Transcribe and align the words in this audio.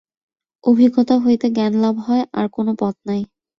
অভিজ্ঞতা 0.63 1.15
হইতে 1.17 1.47
জ্ঞানলাভ 1.49 1.95
হয়, 1.99 2.23
আর 2.33 2.45
কোন 2.51 2.67
পথ 2.75 2.95
নাই। 3.05 3.21